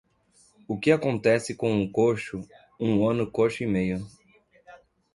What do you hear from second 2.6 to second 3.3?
um ano